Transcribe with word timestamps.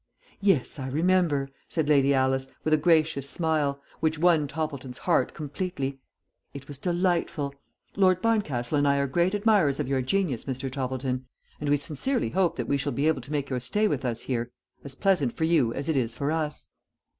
"Yes, 0.41 0.79
I 0.79 0.87
remember," 0.87 1.47
said 1.69 1.87
Lady 1.87 2.11
Alice, 2.11 2.47
with 2.63 2.73
a 2.73 2.77
gracious 2.77 3.29
smile, 3.29 3.79
which 3.99 4.17
won 4.17 4.47
Toppleton's 4.47 4.97
heart 4.97 5.35
completely, 5.35 5.99
"it 6.55 6.67
was 6.67 6.79
delightful. 6.79 7.53
Lord 7.95 8.19
Barncastle 8.19 8.79
and 8.79 8.87
I 8.87 8.95
are 8.97 9.05
great 9.05 9.35
admirers 9.35 9.79
of 9.79 9.87
your 9.87 10.01
genius, 10.01 10.45
Mr. 10.45 10.71
Toppleton, 10.71 11.27
and 11.59 11.69
we 11.69 11.77
sincerely 11.77 12.29
hope 12.29 12.55
that 12.55 12.67
we 12.67 12.77
shall 12.77 12.91
be 12.93 13.07
able 13.07 13.21
to 13.21 13.31
make 13.31 13.51
your 13.51 13.59
stay 13.59 13.87
with 13.87 14.03
us 14.03 14.21
here 14.21 14.49
as 14.83 14.95
pleasant 14.95 15.33
for 15.33 15.43
you 15.43 15.71
as 15.71 15.87
it 15.87 15.95
is 15.95 16.15
for 16.15 16.31
us." 16.31 16.69